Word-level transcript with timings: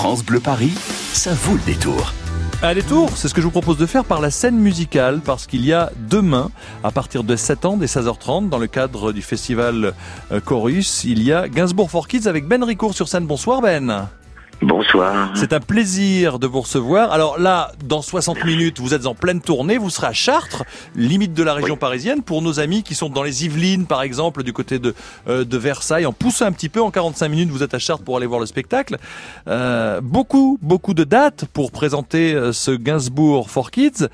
France 0.00 0.24
Bleu 0.24 0.40
Paris, 0.40 0.72
ça 1.12 1.34
vaut 1.34 1.56
le 1.56 1.60
détour. 1.60 2.14
Un 2.62 2.72
détour, 2.72 3.10
c'est 3.16 3.28
ce 3.28 3.34
que 3.34 3.42
je 3.42 3.44
vous 3.44 3.50
propose 3.50 3.76
de 3.76 3.84
faire 3.84 4.06
par 4.06 4.22
la 4.22 4.30
scène 4.30 4.56
musicale, 4.56 5.20
parce 5.22 5.46
qu'il 5.46 5.62
y 5.62 5.74
a 5.74 5.92
demain, 6.08 6.50
à 6.82 6.90
partir 6.90 7.22
de 7.22 7.36
7 7.36 7.66
ans, 7.66 7.76
dès 7.76 7.84
16h30, 7.84 8.48
dans 8.48 8.56
le 8.56 8.66
cadre 8.66 9.12
du 9.12 9.20
festival 9.20 9.92
euh, 10.32 10.40
Chorus, 10.40 11.04
il 11.04 11.22
y 11.22 11.34
a 11.34 11.48
Gainsbourg 11.48 11.90
for 11.90 12.08
Kids 12.08 12.26
avec 12.28 12.48
Ben 12.48 12.64
Ricourt 12.64 12.94
sur 12.94 13.08
scène. 13.08 13.26
Bonsoir 13.26 13.60
Ben. 13.60 14.08
Bonsoir. 14.62 15.32
C'est 15.36 15.54
un 15.54 15.60
plaisir 15.60 16.38
de 16.38 16.46
vous 16.46 16.60
recevoir. 16.60 17.12
Alors 17.12 17.38
là, 17.38 17.72
dans 17.82 18.02
60 18.02 18.44
minutes, 18.44 18.78
vous 18.78 18.92
êtes 18.92 19.06
en 19.06 19.14
pleine 19.14 19.40
tournée, 19.40 19.78
vous 19.78 19.88
serez 19.88 20.08
à 20.08 20.12
Chartres, 20.12 20.64
limite 20.94 21.32
de 21.32 21.42
la 21.42 21.54
région 21.54 21.78
parisienne, 21.78 22.22
pour 22.22 22.42
nos 22.42 22.60
amis 22.60 22.82
qui 22.82 22.94
sont 22.94 23.08
dans 23.08 23.22
les 23.22 23.46
Yvelines, 23.46 23.86
par 23.86 24.02
exemple, 24.02 24.42
du 24.42 24.52
côté 24.52 24.78
de, 24.78 24.94
euh, 25.28 25.44
de 25.44 25.56
Versailles. 25.56 26.04
En 26.04 26.12
poussant 26.12 26.44
un 26.44 26.52
petit 26.52 26.68
peu, 26.68 26.82
en 26.82 26.90
45 26.90 27.28
minutes, 27.28 27.48
vous 27.48 27.62
êtes 27.62 27.72
à 27.72 27.78
Chartres 27.78 28.04
pour 28.04 28.18
aller 28.18 28.26
voir 28.26 28.38
le 28.38 28.44
spectacle. 28.44 28.98
Euh, 29.48 30.02
beaucoup, 30.02 30.58
beaucoup 30.60 30.92
de 30.92 31.04
dates 31.04 31.46
pour 31.46 31.72
présenter 31.72 32.34
euh, 32.34 32.52
ce 32.52 32.70
Gainsbourg 32.70 33.48
for 33.48 33.70
Kids. 33.70 34.08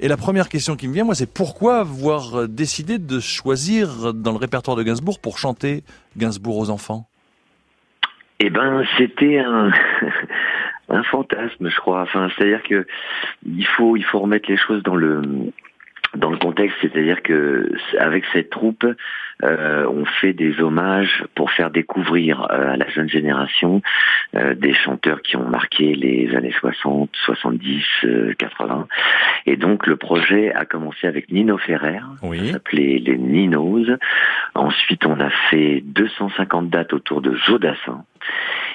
Et 0.00 0.08
la 0.08 0.16
première 0.16 0.48
question 0.48 0.76
qui 0.76 0.88
me 0.88 0.94
vient, 0.94 1.04
moi, 1.04 1.14
c'est 1.14 1.26
pourquoi 1.26 1.80
avoir 1.80 2.48
décidé 2.48 2.96
de 2.96 3.20
choisir 3.20 4.14
dans 4.14 4.32
le 4.32 4.38
répertoire 4.38 4.78
de 4.78 4.82
Gainsbourg 4.82 5.18
pour 5.18 5.36
chanter 5.36 5.84
Gainsbourg 6.16 6.56
aux 6.56 6.70
enfants? 6.70 7.09
Eh 8.40 8.50
ben, 8.50 8.84
c'était 8.96 9.38
un, 10.88 11.02
fantasme, 11.04 11.68
je 11.68 11.76
crois. 11.76 12.02
Enfin, 12.02 12.28
c'est-à-dire 12.34 12.62
que 12.62 12.86
il 13.46 13.66
faut, 13.66 13.96
il 13.96 14.04
faut 14.04 14.18
remettre 14.18 14.50
les 14.50 14.56
choses 14.56 14.82
dans 14.82 14.96
le 14.96 15.22
dans 16.16 16.30
le 16.30 16.38
contexte, 16.38 16.76
c'est-à-dire 16.80 17.22
que 17.22 17.70
avec 17.98 18.24
cette 18.32 18.50
troupe, 18.50 18.84
euh, 19.44 19.86
on 19.88 20.04
fait 20.04 20.32
des 20.32 20.60
hommages 20.60 21.24
pour 21.34 21.50
faire 21.52 21.70
découvrir 21.70 22.48
euh, 22.50 22.72
à 22.72 22.76
la 22.76 22.88
jeune 22.88 23.08
génération 23.08 23.80
euh, 24.34 24.54
des 24.54 24.74
chanteurs 24.74 25.22
qui 25.22 25.36
ont 25.36 25.48
marqué 25.48 25.94
les 25.94 26.34
années 26.34 26.52
60, 26.58 27.10
70, 27.24 27.84
80. 28.38 28.88
Et 29.46 29.56
donc 29.56 29.86
le 29.86 29.96
projet 29.96 30.52
a 30.52 30.64
commencé 30.64 31.06
avec 31.06 31.30
Nino 31.30 31.58
Ferrer, 31.58 32.00
oui. 32.22 32.50
s'appelait 32.50 32.98
les 32.98 33.16
Ninos. 33.16 33.88
Ensuite, 34.54 35.06
on 35.06 35.20
a 35.20 35.30
fait 35.50 35.80
250 35.84 36.70
dates 36.70 36.92
autour 36.92 37.20
de 37.20 37.34
Jodassin. 37.34 38.04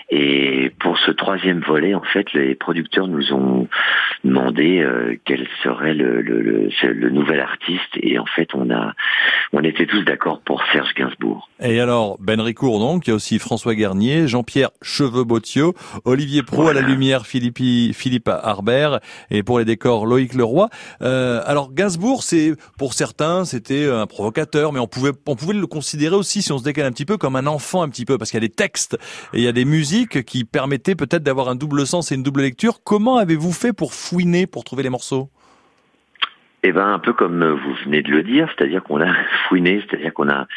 Et 0.10 0.72
pour 0.80 0.98
ce 1.00 1.12
troisième 1.12 1.62
volet, 1.62 1.96
en 1.96 2.02
fait, 2.02 2.32
les 2.34 2.56
producteurs 2.56 3.08
nous 3.08 3.34
ont 3.34 3.68
demandé 4.56 4.80
euh, 4.80 5.16
quel 5.26 5.48
serait 5.64 5.94
le, 5.94 6.22
le, 6.22 6.42
le, 6.42 6.70
le, 6.94 7.10
nouvel 7.10 7.40
artiste. 7.40 7.82
Et 8.02 8.18
en 8.20 8.26
fait, 8.26 8.50
on 8.54 8.70
a, 8.72 8.94
on 9.54 9.64
était 9.64 9.86
tous 9.86 10.04
d'accord 10.04 10.42
pour 10.42 10.62
Serge 10.72 10.94
Gainsbourg. 10.96 11.50
Et 11.62 11.80
alors, 11.80 12.18
Ben 12.20 12.40
Ricourt, 12.42 12.80
donc, 12.80 13.08
il 13.08 13.12
y 13.12 13.14
a 13.14 13.16
aussi 13.16 13.40
François 13.40 13.76
Garnier, 13.76 14.28
Jean-Pierre 14.28 14.72
Cheveux-Bottio, 14.82 15.74
Olivier 16.04 16.44
Pro 16.44 16.64
voilà. 16.64 16.80
à 16.80 16.84
la 16.84 16.88
lumière, 16.88 17.26
Philippe, 17.26 17.60
Philippe 17.94 18.28
Harbert, 18.28 19.00
et 19.32 19.44
pour 19.44 19.60
les 19.60 19.66
décors, 19.66 20.06
Loïc 20.06 20.34
Leroy. 20.34 20.70
Euh, 21.02 21.42
alors, 21.46 21.74
Gainsbourg, 21.74 22.24
c'est, 22.24 22.54
pour 22.78 22.94
certains, 22.94 23.46
c'était 23.46 23.90
un 23.90 24.08
provocateur, 24.08 24.74
mais 24.74 24.80
on 24.80 24.88
pouvait, 24.88 25.12
on 25.28 25.36
pouvait 25.36 25.54
le 25.54 25.68
considérer 25.68 26.16
aussi, 26.16 26.42
si 26.42 26.52
on 26.52 26.58
se 26.58 26.64
décale 26.64 26.86
un 26.86 26.92
petit 26.92 27.06
peu, 27.06 27.18
comme 27.18 27.36
un 27.36 27.48
enfant 27.48 27.82
un 27.82 27.90
petit 27.90 28.06
peu, 28.06 28.18
parce 28.18 28.32
qu'il 28.32 28.42
y 28.42 28.44
a 28.44 28.48
des 28.48 28.54
textes 28.54 28.98
et 29.34 29.38
il 29.38 29.44
y 29.44 29.48
a 29.48 29.52
des 29.52 29.66
musiques 29.66 30.24
qui 30.24 30.44
permettaient 30.44 30.96
peut-être 30.96 31.24
d'avoir 31.24 31.50
un 31.50 31.56
double 31.56 31.86
sens 31.88 32.12
et 32.12 32.16
une 32.16 32.24
double 32.24 32.42
lecture. 32.42 32.82
Comment 32.84 33.18
avez-vous 33.18 33.52
fait 33.52 33.74
pour 33.74 33.94
fouiner, 33.94 34.45
pour 34.48 34.64
trouver 34.64 34.84
les 34.84 34.90
morceaux 34.90 35.30
eh 36.68 36.72
ben 36.72 36.94
un 36.94 36.98
peu 36.98 37.14
comme 37.14 37.46
vous 37.46 37.74
venez 37.84 38.02
de 38.02 38.10
le 38.10 38.24
dire, 38.24 38.52
c'est-à-dire 38.58 38.82
qu'on 38.82 39.00
a 39.00 39.14
fouiné, 39.48 39.84
c'est-à-dire 39.88 40.12
qu'on 40.16 40.30
a 40.30 40.48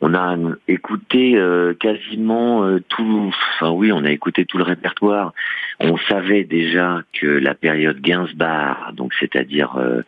on 0.00 0.14
a 0.14 0.36
écouté 0.66 1.36
euh, 1.36 1.74
quasiment 1.74 2.64
euh, 2.64 2.80
tout, 2.88 3.32
enfin 3.54 3.70
oui, 3.70 3.92
on 3.92 4.04
a 4.04 4.10
écouté 4.10 4.44
tout 4.44 4.58
le 4.58 4.64
répertoire. 4.64 5.32
On 5.78 5.96
savait 5.96 6.42
déjà 6.42 7.02
que 7.12 7.26
la 7.26 7.54
période 7.54 8.00
Gainsbar, 8.00 8.92
donc 8.94 9.14
c'est-à-dire 9.20 9.76
euh, 9.76 10.02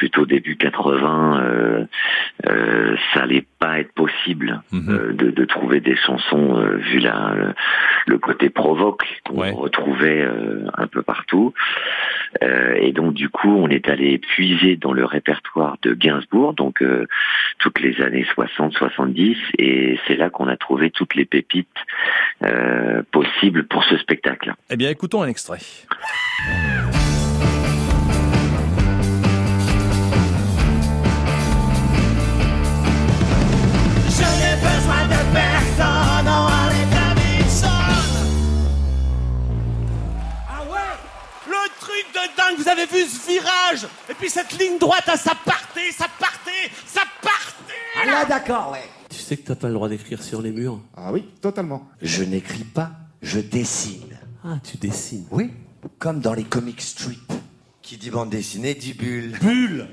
plutôt 0.00 0.24
début 0.26 0.56
80, 0.56 1.86
ça 3.12 3.20
allait 3.24 3.46
pas 3.58 3.80
être 3.82 3.92
possible 4.04 4.50
mm 4.72 4.80
-hmm. 4.80 5.16
de, 5.20 5.26
de, 5.40 5.44
trouver 5.54 5.80
des 5.80 5.96
chansons 6.06 6.46
vu 6.88 6.98
la, 7.08 7.16
le, 7.40 7.48
le, 8.12 8.18
côté 8.18 8.46
provoque 8.62 9.04
qu'on 9.24 9.40
ouais. 9.42 9.52
retrouvait 9.66 10.24
un 10.84 10.88
peu 10.94 11.02
partout. 11.12 11.46
et 12.86 12.92
donc 12.98 13.10
du 13.22 13.28
coup, 13.36 13.54
on 13.64 13.68
est 13.76 13.86
allé 13.94 14.10
puiser 14.34 14.72
dans 14.84 14.94
le 15.00 15.04
répertoire 15.16 15.74
de 15.86 15.90
Gainsbourg, 16.02 16.50
donc 16.62 16.76
toutes 17.60 17.80
les 17.80 17.94
années 18.00 18.26
60, 18.34 18.72
70 18.72 19.36
et 19.58 19.98
c'est 20.06 20.16
là 20.16 20.30
qu'on 20.30 20.48
a 20.48 20.56
trouvé 20.56 20.90
toutes 20.90 21.14
les 21.14 21.24
pépites 21.24 21.68
euh, 22.42 23.02
possibles 23.12 23.64
pour 23.64 23.84
ce 23.84 23.96
spectacle. 23.98 24.54
Eh 24.70 24.76
bien, 24.76 24.90
écoutons 24.90 25.22
un 25.22 25.28
extrait. 25.28 25.58
Ce 43.04 43.26
virage 43.28 43.86
Et 44.08 44.14
puis 44.14 44.28
cette 44.30 44.52
ligne 44.58 44.78
droite, 44.78 45.04
ça 45.16 45.34
partait, 45.44 45.92
ça 45.92 46.06
partait, 46.18 46.70
ça 46.86 47.02
partait 47.22 47.74
Ah 48.02 48.06
là, 48.06 48.24
d'accord, 48.24 48.72
ouais. 48.72 48.84
Tu 49.08 49.18
sais 49.18 49.36
que 49.36 49.46
t'as 49.46 49.54
pas 49.56 49.68
le 49.68 49.74
droit 49.74 49.88
d'écrire 49.88 50.22
sur 50.22 50.40
les 50.42 50.50
murs 50.52 50.80
Ah 50.96 51.12
oui, 51.12 51.24
totalement. 51.40 51.88
Je 52.00 52.22
n'écris 52.22 52.64
pas, 52.64 52.92
je 53.22 53.40
dessine. 53.40 54.18
Ah, 54.44 54.56
tu 54.62 54.76
dessines 54.76 55.26
Oui, 55.30 55.50
comme 55.98 56.20
dans 56.20 56.34
les 56.34 56.44
comic 56.44 56.80
strips. 56.80 57.32
Qui 57.82 57.96
dit 57.96 58.10
bande 58.10 58.30
dessinée 58.30 58.74
dit 58.74 58.94
bulle. 58.94 59.36
Bulle 59.40 59.88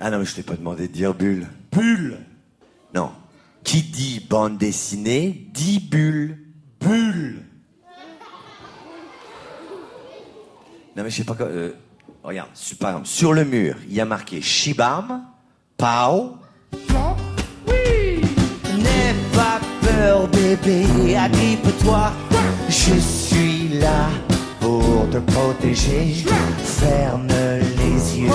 Ah 0.00 0.10
non, 0.10 0.18
mais 0.18 0.24
je 0.24 0.34
t'ai 0.34 0.42
pas 0.42 0.56
demandé 0.56 0.88
de 0.88 0.92
dire 0.92 1.14
bulle. 1.14 1.46
Bulle 1.70 2.18
Non. 2.94 3.12
Qui 3.62 3.82
dit 3.82 4.26
bande 4.28 4.58
dessinée 4.58 5.46
dit 5.52 5.78
bulle. 5.78 6.38
Bulle 6.80 7.44
Non, 10.96 11.04
mais 11.04 11.10
je 11.10 11.16
sais 11.16 11.24
pas 11.24 11.34
quoi. 11.34 11.46
Euh, 11.46 11.72
regarde, 12.28 12.50
par 12.78 12.90
exemple, 12.90 13.08
sur 13.08 13.32
le 13.32 13.44
mur, 13.44 13.76
il 13.88 13.94
y 13.94 14.00
a 14.00 14.04
marqué 14.04 14.40
Shibam, 14.40 15.22
Pao, 15.76 16.38
peur, 19.98 20.28
bébé, 20.28 21.16
agrippe-toi. 21.16 22.12
Je 22.68 22.98
suis 22.98 23.68
là 23.80 24.08
pour 24.60 25.08
te 25.10 25.18
protéger. 25.18 26.24
Ferme 26.64 27.26
les 27.28 28.20
yeux. 28.20 28.30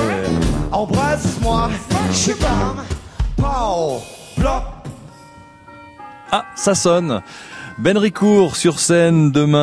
Embrasse-moi. 0.71 1.69
Pas. 2.39 2.75
Pow. 3.37 4.01
Blop. 4.37 4.63
Ah, 6.31 6.45
ça 6.55 6.75
sonne. 6.75 7.21
Ben 7.79 7.97
Ricourt 7.97 8.55
sur 8.55 8.79
scène 8.79 9.31
demain, 9.31 9.57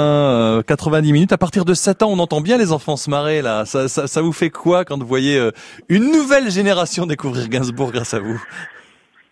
euh, 0.59 0.62
90 0.62 1.12
minutes. 1.12 1.32
À 1.32 1.38
partir 1.38 1.65
de 1.65 1.75
7 1.75 2.03
ans, 2.03 2.10
on 2.10 2.19
entend 2.19 2.41
bien 2.41 2.59
les 2.59 2.72
enfants 2.72 2.97
se 2.97 3.09
marrer 3.09 3.41
là. 3.41 3.65
Ça, 3.65 3.88
ça, 3.88 4.09
ça 4.09 4.21
vous 4.21 4.32
fait 4.32 4.50
quoi 4.50 4.84
quand 4.84 4.98
vous 4.98 5.06
voyez 5.06 5.38
euh, 5.38 5.53
une 5.88 6.10
nouvelle 6.10 6.50
génération 6.50 7.06
découvrir 7.06 7.49
Gainsbourg 7.49 7.93
grâce 7.93 8.12
à 8.12 8.19
vous? 8.19 8.43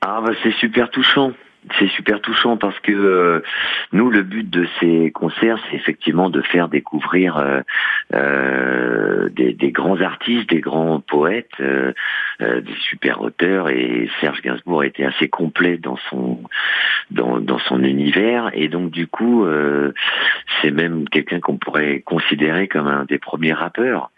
Ah 0.00 0.21
bah 0.25 0.33
c'est 0.43 0.55
super 0.61 0.91
touchant 0.91 1.33
c'est 1.79 1.89
super 1.89 2.21
touchant 2.21 2.56
parce 2.56 2.79
que 2.81 2.93
euh, 2.93 3.43
nous, 3.93 4.11
le 4.11 4.23
but 4.23 4.49
de 4.49 4.67
ces 4.81 5.11
concerts, 5.11 5.59
c'est 5.71 5.77
effectivement 5.77 6.31
de 6.31 6.43
faire 6.43 6.69
découvrir 6.69 7.37
euh, 7.37 7.61
euh, 8.15 9.29
des, 9.31 9.53
des, 9.53 9.71
grands 9.73 10.01
artistes, 10.01 10.49
des 10.51 10.61
grands 10.61 11.01
poètes, 11.01 11.51
euh, 11.61 11.93
des 12.41 12.75
super 12.81 13.21
auteurs. 13.21 13.69
Et 13.69 14.09
Serge 14.21 14.43
Gainsbourg 14.43 14.84
était 14.84 15.05
assez 15.05 15.29
complet 15.29 15.79
dans 15.79 15.97
son 16.11 16.43
dans, 17.11 17.41
dans 17.41 17.59
son 17.59 17.83
univers. 17.83 18.50
Et 18.53 18.69
donc, 18.69 18.91
du 18.91 19.06
coup, 19.06 19.47
c'est 20.61 20.71
même 20.71 21.09
quelqu'un 21.09 21.41
qu'on 21.41 21.56
pourrait 21.56 22.00
considérer 22.00 22.69
comme 22.69 22.87
un 22.87 23.05
des 23.05 23.19
premiers 23.19 23.55
rappeurs. 23.55 24.11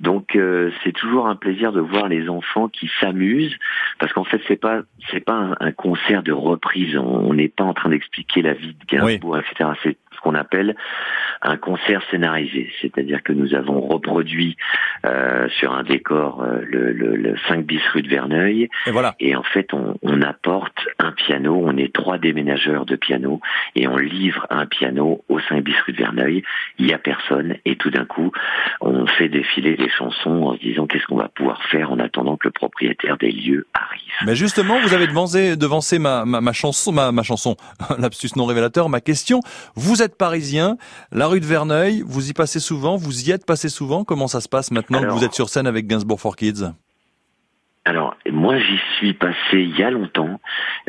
Donc 0.00 0.36
euh, 0.36 0.70
c'est 0.82 0.92
toujours 0.92 1.28
un 1.28 1.36
plaisir 1.36 1.72
de 1.72 1.80
voir 1.80 2.08
les 2.08 2.28
enfants 2.28 2.68
qui 2.68 2.90
s'amusent 3.00 3.56
parce 3.98 4.12
qu'en 4.12 4.24
fait 4.24 4.40
c'est 4.48 4.60
pas 4.60 4.82
c'est 5.10 5.24
pas 5.24 5.34
un, 5.34 5.56
un, 5.60 5.72
concert 5.72 6.22
de 6.22 6.32
reprise. 6.32 6.96
On 6.96 7.34
n'est 7.34 7.48
pas 7.48 7.64
en 7.64 7.74
train 7.74 7.90
d'expliquer 7.90 8.42
la 8.42 8.54
vie 8.54 8.74
de 8.74 8.84
Gainsbourg, 8.86 9.32
oui. 9.32 9.40
etc. 9.40 9.70
C'est 9.82 9.96
qu'on 10.22 10.34
appelle 10.34 10.76
un 11.42 11.56
concert 11.56 12.02
scénarisé, 12.10 12.70
c'est-à-dire 12.80 13.22
que 13.22 13.32
nous 13.32 13.54
avons 13.54 13.80
reproduit 13.80 14.56
euh, 15.04 15.48
sur 15.58 15.72
un 15.72 15.82
décor 15.82 16.42
euh, 16.42 16.60
le, 16.64 16.92
le, 16.92 17.16
le 17.16 17.34
5 17.48 17.64
bis 17.64 17.82
rue 17.92 18.02
de 18.02 18.08
Verneuil. 18.08 18.68
Et 18.86 18.90
voilà. 18.90 19.14
Et 19.18 19.34
en 19.34 19.42
fait, 19.42 19.74
on, 19.74 19.96
on 20.02 20.22
apporte 20.22 20.78
un 20.98 21.12
piano. 21.12 21.60
On 21.64 21.76
est 21.76 21.92
trois 21.92 22.18
déménageurs 22.18 22.86
de 22.86 22.96
piano 22.96 23.40
et 23.74 23.88
on 23.88 23.96
livre 23.96 24.46
un 24.50 24.66
piano 24.66 25.24
au 25.28 25.40
5 25.40 25.62
bis 25.62 25.74
rue 25.86 25.92
de 25.92 25.98
Verneuil. 25.98 26.42
Il 26.78 26.86
y 26.86 26.92
a 26.92 26.98
personne 26.98 27.56
et 27.64 27.76
tout 27.76 27.90
d'un 27.90 28.04
coup, 28.04 28.30
on 28.80 29.06
fait 29.06 29.28
défiler 29.28 29.76
des 29.76 29.88
chansons 29.88 30.44
en 30.44 30.54
se 30.54 30.60
disant 30.60 30.86
qu'est-ce 30.86 31.06
qu'on 31.06 31.16
va 31.16 31.28
pouvoir 31.28 31.62
faire 31.64 31.90
en 31.90 31.98
attendant 31.98 32.36
que 32.36 32.46
le 32.48 32.52
propriétaire 32.52 33.16
des 33.18 33.32
lieux 33.32 33.66
arrive. 33.74 34.02
Mais 34.26 34.36
justement, 34.36 34.78
vous 34.80 34.94
avez 34.94 35.06
devancé, 35.06 35.56
devancé 35.56 35.98
ma, 35.98 36.24
ma, 36.24 36.40
ma 36.40 36.52
chanson, 36.52 36.92
ma, 36.92 37.10
ma 37.10 37.22
chanson, 37.22 37.56
lapsus 37.98 38.30
non 38.36 38.44
révélateur, 38.44 38.88
ma 38.88 39.00
question. 39.00 39.40
Vous 39.74 40.02
êtes 40.02 40.11
parisien, 40.16 40.76
la 41.10 41.26
rue 41.26 41.40
de 41.40 41.46
Verneuil, 41.46 42.02
vous 42.06 42.30
y 42.30 42.32
passez 42.32 42.60
souvent, 42.60 42.96
vous 42.96 43.28
y 43.28 43.30
êtes 43.32 43.46
passé 43.46 43.68
souvent. 43.68 44.04
Comment 44.04 44.28
ça 44.28 44.40
se 44.40 44.48
passe 44.48 44.70
maintenant 44.70 44.98
Alors- 44.98 45.14
que 45.14 45.18
vous 45.18 45.24
êtes 45.24 45.34
sur 45.34 45.48
scène 45.48 45.66
avec 45.66 45.86
Gainsbourg 45.86 46.20
for 46.20 46.36
Kids? 46.36 46.72
Alors, 47.84 48.16
moi, 48.30 48.58
j'y 48.60 48.78
suis 48.96 49.12
passé 49.12 49.34
il 49.54 49.76
y 49.76 49.82
a 49.82 49.90
longtemps. 49.90 50.40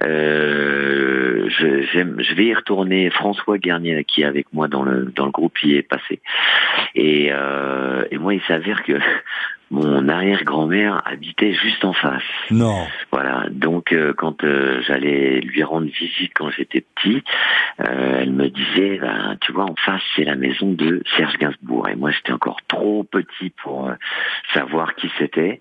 Euh, 0.04 1.50
je, 1.50 2.34
vais 2.36 2.46
y 2.46 2.54
retourner. 2.54 3.10
François 3.10 3.58
Garnier, 3.58 4.04
qui 4.04 4.22
est 4.22 4.26
avec 4.26 4.46
moi 4.54 4.68
dans 4.68 4.84
le 4.84 5.12
dans 5.16 5.26
le 5.26 5.32
groupe, 5.32 5.58
y 5.64 5.76
est 5.76 5.82
passé. 5.82 6.22
Et, 6.94 7.30
euh, 7.32 8.06
et 8.12 8.20
moi, 8.20 8.36
il 8.36 8.42
s'avère 8.48 8.84
que 8.84 8.94
mon 9.74 10.08
arrière-grand-mère 10.08 11.02
habitait 11.04 11.54
juste 11.54 11.84
en 11.84 11.94
face. 11.94 12.22
Non. 12.52 12.86
Voilà. 13.12 13.48
Donc, 13.50 13.92
euh, 13.92 14.14
quand 14.16 14.44
euh, 14.44 14.82
j'allais 14.88 15.40
lui 15.42 15.64
rendre 15.64 15.88
visite 15.88 16.32
quand 16.36 16.52
j'étais 16.52 16.82
petit, 16.82 17.24
euh, 17.80 18.20
elle 18.22 18.34
me 18.34 18.50
disait, 18.50 19.00
ben, 19.00 19.36
tu 19.42 19.52
vois, 19.52 19.66
en 19.66 19.76
face, 19.76 20.04
c'est 20.16 20.26
la 20.26 20.36
maison 20.36 20.72
de 20.72 21.02
Serge 21.18 21.38
Gainsbourg. 21.40 21.90
Et 21.90 21.96
moi, 21.96 22.12
j'étais 22.12 22.34
encore 22.34 22.62
trop 22.68 23.04
petit 23.04 23.50
pour 23.64 23.90
savoir 24.54 24.94
qui 24.94 25.10
c'était. 25.18 25.60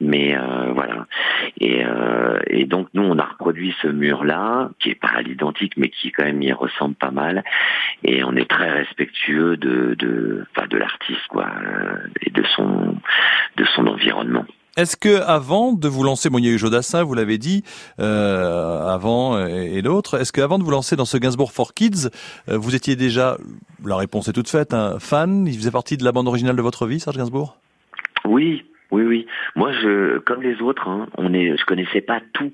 Mais 0.00 0.34
euh, 0.34 0.72
voilà. 0.72 1.06
Et, 1.60 1.84
euh, 1.84 2.38
et 2.46 2.64
donc, 2.64 2.88
nous, 2.94 3.02
on 3.02 3.18
a 3.18 3.24
reproduit 3.24 3.74
ce 3.82 3.88
mur-là, 3.88 4.70
qui 4.78 4.88
est 4.88 4.94
pas 4.94 5.12
à 5.14 5.20
l'identique, 5.20 5.74
mais 5.76 5.90
qui 5.90 6.12
quand 6.12 6.24
même 6.24 6.42
y 6.42 6.52
ressemble 6.52 6.94
pas 6.94 7.10
mal. 7.10 7.44
Et 8.04 8.24
on 8.24 8.34
est 8.36 8.48
très 8.48 8.70
respectueux 8.70 9.58
de, 9.58 9.94
de, 9.98 10.46
de 10.70 10.78
l'artiste, 10.78 11.26
quoi, 11.28 11.48
et 12.22 12.30
de 12.30 12.42
son, 12.56 12.96
de 13.56 13.64
son 13.74 13.86
environnement. 13.86 14.44
Est-ce 14.76 14.96
que 14.96 15.20
avant 15.22 15.72
de 15.72 15.88
vous 15.88 16.04
lancer, 16.04 16.30
bon, 16.30 16.38
il 16.38 16.46
y 16.46 16.48
a 16.48 16.52
eu 16.52 16.58
Jodassin, 16.58 17.02
vous 17.02 17.14
l'avez 17.14 17.38
dit, 17.38 17.64
euh, 17.98 18.86
avant 18.86 19.38
et, 19.44 19.72
et 19.74 19.82
l'autre. 19.82 20.18
Est-ce 20.18 20.32
que 20.32 20.40
avant 20.40 20.58
de 20.58 20.64
vous 20.64 20.70
lancer 20.70 20.96
dans 20.96 21.04
ce 21.04 21.16
Gainsbourg 21.16 21.52
for 21.52 21.74
Kids, 21.74 22.08
euh, 22.48 22.56
vous 22.56 22.74
étiez 22.74 22.96
déjà, 22.96 23.36
la 23.84 23.96
réponse 23.96 24.28
est 24.28 24.32
toute 24.32 24.48
faite, 24.48 24.72
un 24.72 24.98
fan 24.98 25.46
Il 25.46 25.56
faisait 25.56 25.72
partie 25.72 25.96
de 25.96 26.04
la 26.04 26.12
bande 26.12 26.28
originale 26.28 26.56
de 26.56 26.62
votre 26.62 26.86
vie, 26.86 27.00
Serge 27.00 27.16
Gainsbourg? 27.16 27.56
Oui, 28.24 28.64
oui, 28.90 29.02
oui. 29.04 29.26
Moi, 29.56 29.72
je, 29.72 30.18
comme 30.18 30.42
les 30.42 30.60
autres, 30.62 30.88
hein, 30.88 31.08
on 31.16 31.32
est, 31.32 31.56
je 31.56 31.64
connaissais 31.64 32.00
pas 32.00 32.20
tout. 32.32 32.52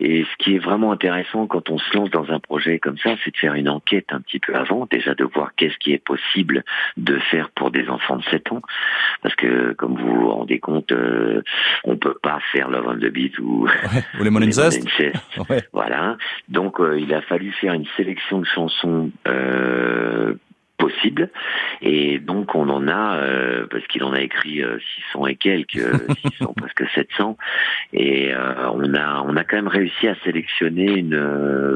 Et 0.00 0.24
ce 0.24 0.36
qui 0.38 0.54
est 0.56 0.58
vraiment 0.58 0.92
intéressant 0.92 1.46
quand 1.46 1.68
on 1.70 1.78
se 1.78 1.96
lance 1.96 2.10
dans 2.10 2.30
un 2.30 2.40
projet 2.40 2.78
comme 2.78 2.96
ça, 2.98 3.16
c'est 3.22 3.32
de 3.32 3.36
faire 3.36 3.54
une 3.54 3.68
enquête 3.68 4.06
un 4.10 4.20
petit 4.20 4.38
peu 4.38 4.54
avant, 4.54 4.86
déjà 4.90 5.14
de 5.14 5.24
voir 5.24 5.52
qu'est-ce 5.56 5.76
qui 5.78 5.92
est 5.92 6.02
possible 6.02 6.64
de 6.96 7.18
faire 7.30 7.50
pour 7.50 7.70
des 7.70 7.88
enfants 7.88 8.16
de 8.16 8.24
7 8.24 8.52
ans. 8.52 8.62
Parce 9.22 9.34
que, 9.34 9.72
comme 9.74 9.96
vous 9.96 10.14
vous 10.14 10.30
rendez 10.30 10.58
compte, 10.58 10.90
euh, 10.92 11.42
on 11.84 11.96
peut 11.96 12.16
pas 12.22 12.40
faire 12.52 12.70
Love 12.70 12.86
on 12.88 12.96
the 12.96 13.12
Beat 13.12 13.38
ou 13.38 13.66
ouais. 13.66 14.04
Ou 14.20 14.24
les 14.38 14.52
Zest 14.52 14.88
Zest. 14.96 15.16
Ouais. 15.50 15.62
Voilà. 15.72 16.16
Donc 16.48 16.80
euh, 16.80 16.98
il 16.98 17.12
a 17.14 17.22
fallu 17.22 17.52
faire 17.52 17.72
une 17.74 17.86
sélection 17.96 18.40
de 18.40 18.46
chansons 18.46 19.10
euh, 19.26 20.34
possibles. 20.80 21.30
Et 21.82 22.18
donc 22.18 22.54
on 22.54 22.68
en 22.68 22.88
a, 22.88 23.16
euh, 23.16 23.66
parce 23.70 23.86
qu'il 23.86 24.02
en 24.02 24.12
a 24.12 24.20
écrit 24.20 24.62
euh, 24.62 24.78
600 25.12 25.26
et 25.26 25.36
quelques, 25.36 25.76
euh, 25.76 25.98
600 26.38 26.54
presque 26.56 26.84
700. 26.94 27.36
Et 27.92 28.32
euh, 28.32 28.70
on 28.72 28.94
a 28.94 29.22
on 29.22 29.36
a 29.36 29.44
quand 29.44 29.56
même 29.56 29.68
réussi 29.68 30.08
à 30.08 30.16
sélectionner 30.24 30.90
une 30.90 31.16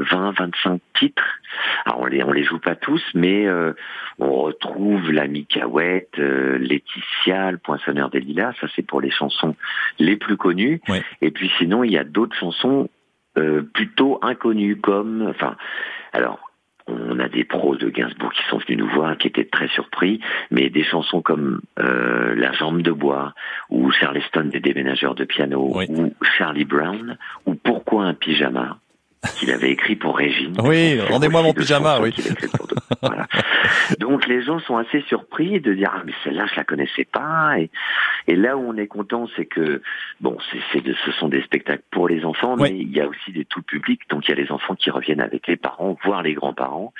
20-25 0.03 0.79
titres. 0.95 1.39
Alors 1.85 2.01
on 2.01 2.05
les 2.07 2.23
on 2.23 2.31
les 2.31 2.43
joue 2.43 2.59
pas 2.59 2.75
tous, 2.75 3.03
mais 3.13 3.47
euh, 3.47 3.73
on 4.19 4.31
retrouve 4.31 5.11
la 5.11 5.27
Micaouette, 5.27 6.19
euh, 6.19 6.57
Laetitia, 6.57 7.51
le 7.51 7.57
Poinçonneur 7.57 8.09
des 8.09 8.19
Lilas. 8.19 8.53
Ça 8.59 8.67
c'est 8.75 8.85
pour 8.85 8.99
les 8.99 9.11
chansons 9.11 9.55
les 9.99 10.17
plus 10.17 10.37
connues. 10.37 10.81
Ouais. 10.89 11.03
Et 11.21 11.31
puis 11.31 11.51
sinon 11.57 11.83
il 11.83 11.91
y 11.91 11.97
a 11.97 12.03
d'autres 12.03 12.35
chansons 12.35 12.89
euh, 13.37 13.61
plutôt 13.73 14.19
inconnues 14.21 14.77
comme, 14.77 15.27
enfin, 15.29 15.55
alors. 16.13 16.39
On 16.87 17.19
a 17.19 17.27
des 17.29 17.43
pros 17.43 17.75
de 17.75 17.89
Gainsbourg 17.89 18.31
qui 18.33 18.43
sont 18.49 18.59
venus 18.59 18.77
nous 18.77 18.89
voir, 18.89 19.17
qui 19.17 19.27
étaient 19.27 19.45
très 19.45 19.67
surpris, 19.69 20.19
mais 20.51 20.69
des 20.69 20.83
chansons 20.83 21.21
comme 21.21 21.61
euh, 21.79 22.35
La 22.35 22.51
jambe 22.53 22.81
de 22.81 22.91
bois, 22.91 23.33
ou 23.69 23.91
Charleston 23.91 24.45
des 24.51 24.59
déménageurs 24.59 25.15
de 25.15 25.23
piano, 25.25 25.71
Oui. 25.73 25.85
ou 25.89 26.13
Charlie 26.37 26.65
Brown, 26.65 27.17
ou 27.47 27.55
Pourquoi 27.55 28.03
un 28.05 28.13
pyjama, 28.13 28.77
qu'il 29.33 29.51
avait 29.51 29.71
écrit 29.71 29.95
pour 29.95 30.17
Régine. 30.17 30.53
Oui, 30.63 30.99
rendez-moi 31.01 31.41
mon 31.41 31.53
pyjama, 31.53 31.99
oui. 32.01 32.13
Voilà. 33.01 33.27
Donc 33.99 34.25
les 34.27 34.41
gens 34.43 34.59
sont 34.59 34.77
assez 34.77 35.01
surpris 35.07 35.59
de 35.59 35.73
dire 35.73 35.91
ah 35.95 36.01
mais 36.05 36.13
celle-là 36.23 36.45
je 36.51 36.55
la 36.55 36.63
connaissais 36.63 37.05
pas 37.05 37.59
et, 37.59 37.69
et 38.27 38.35
là 38.35 38.57
où 38.57 38.67
on 38.67 38.77
est 38.77 38.87
content 38.87 39.27
c'est 39.35 39.45
que 39.45 39.81
bon 40.21 40.37
c'est 40.51 40.57
c'est 40.71 40.81
de 40.81 40.95
ce 41.05 41.11
sont 41.13 41.27
des 41.27 41.41
spectacles 41.43 41.83
pour 41.91 42.07
les 42.07 42.25
enfants 42.25 42.55
Oui. 42.57 42.71
mais 42.71 42.79
il 42.79 42.91
y 42.91 43.01
a 43.01 43.07
aussi 43.07 43.31
des 43.31 43.45
tout 43.45 43.61
publics 43.61 44.01
donc 44.09 44.27
il 44.27 44.29
y 44.29 44.33
a 44.33 44.41
les 44.41 44.51
enfants 44.51 44.75
qui 44.75 44.89
reviennent 44.89 45.21
avec 45.21 45.47
les 45.47 45.55
parents 45.57 45.97
voire 46.03 46.21
les 46.23 46.33
grands-parents 46.33 46.93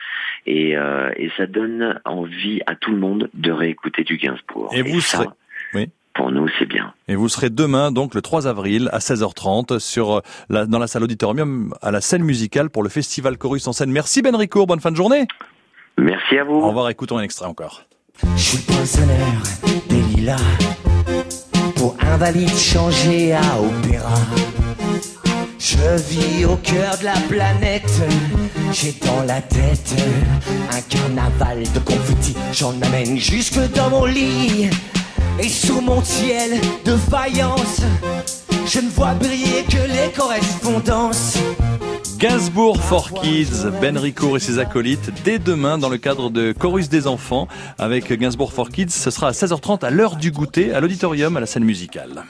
et 0.45 0.75
euh, 0.77 1.11
et 1.17 1.31
ça 1.37 1.45
donne 1.47 1.99
envie 2.05 2.61
à 2.67 2.75
tout 2.75 2.91
le 2.91 2.97
monde 2.97 3.29
de 3.33 3.51
réécouter 3.51 4.03
du 4.03 4.17
Gainsbourg 4.17 4.69
Et 4.73 4.81
vous 4.83 5.01
ça, 5.01 5.17
serez- 5.19 5.29
oui. 5.73 5.89
pour 6.13 6.31
nous 6.31 6.47
c'est 6.59 6.67
bien 6.67 6.93
Et 7.07 7.15
vous 7.15 7.29
serez 7.29 7.51
demain, 7.51 7.91
donc 7.91 8.15
le 8.15 8.21
3 8.21 8.47
avril, 8.47 8.89
à 8.91 8.97
16h30, 8.97 9.77
sur 9.77 10.17
euh, 10.17 10.21
la, 10.49 10.65
dans 10.65 10.79
la 10.79 10.87
salle 10.87 11.03
auditorium, 11.03 11.73
à 11.83 11.91
la 11.91 12.01
scène 12.01 12.23
musicale 12.23 12.71
pour 12.71 12.81
le 12.81 12.89
festival 12.89 13.37
Chorus 13.37 13.67
en 13.67 13.73
scène. 13.73 13.91
Merci 13.91 14.23
Ben 14.23 14.35
Ricourt, 14.35 14.65
bonne 14.65 14.79
fin 14.79 14.89
de 14.91 14.95
journée. 14.95 15.27
merci 15.99 16.37
à 16.39 16.43
vous 16.43 16.55
Au 16.55 16.67
revoir, 16.69 16.89
écoutons 16.89 17.17
un 17.19 17.21
extrait 17.21 17.45
encore. 17.45 17.83
Je 18.35 18.41
suis 18.41 18.57
le 18.57 18.73
poinçonneur 18.73 19.43
des 19.89 20.01
lilas 20.15 20.37
Pour 21.75 21.95
invalide 22.01 22.49
changer 22.55 23.33
à 23.33 23.41
opéra 23.59 24.15
Je 25.59 25.97
vis 26.09 26.45
au 26.45 26.55
cœur 26.55 26.97
de 26.99 27.05
la 27.05 27.17
planète 27.29 28.01
J'ai 28.71 28.93
dans 29.05 29.23
la 29.27 29.41
tête 29.41 29.93
Un 30.71 30.81
carnaval 30.81 31.63
de 31.73 31.79
confettis 31.79 32.35
J'en 32.53 32.81
amène 32.81 33.17
jusque 33.17 33.59
dans 33.73 33.89
mon 33.89 34.05
lit 34.05 34.69
Et 35.39 35.49
sous 35.49 35.81
mon 35.81 36.01
ciel 36.03 36.61
de 36.85 36.95
faïence 36.95 37.81
Je 38.65 38.79
ne 38.79 38.89
vois 38.89 39.13
briller 39.13 39.63
que 39.69 39.87
les 39.87 40.11
correspondances 40.15 41.37
Gainsbourg 42.17 42.81
for 42.81 43.11
Kids, 43.21 43.69
Ben 43.81 43.97
Ricourt 43.97 44.37
et 44.37 44.39
ses 44.39 44.57
acolytes, 44.57 45.11
dès 45.25 45.37
demain 45.37 45.77
dans 45.77 45.89
le 45.89 45.97
cadre 45.97 46.29
de 46.29 46.53
Chorus 46.53 46.87
des 46.87 47.07
enfants 47.07 47.49
avec 47.77 48.11
Gainsbourg 48.13 48.53
for 48.53 48.69
Kids. 48.69 48.89
Ce 48.89 49.11
sera 49.11 49.27
à 49.27 49.31
16h30 49.31 49.83
à 49.83 49.89
l'heure 49.89 50.15
du 50.15 50.31
goûter 50.31 50.73
à 50.73 50.79
l'auditorium 50.79 51.35
à 51.35 51.41
la 51.41 51.45
scène 51.45 51.65
musicale. 51.65 52.23